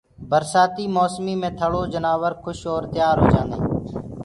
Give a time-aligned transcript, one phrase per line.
[0.29, 3.61] برسآتي موسمي مي ٿݪو جنآور کُش اور تيآ هوجآدآئين